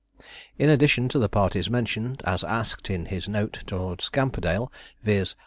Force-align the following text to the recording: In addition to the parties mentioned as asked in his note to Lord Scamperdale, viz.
In 0.57 0.67
addition 0.71 1.09
to 1.09 1.19
the 1.19 1.29
parties 1.29 1.69
mentioned 1.69 2.23
as 2.25 2.43
asked 2.43 2.89
in 2.89 3.05
his 3.13 3.29
note 3.29 3.59
to 3.67 3.77
Lord 3.77 4.01
Scamperdale, 4.01 4.71
viz. 5.03 5.35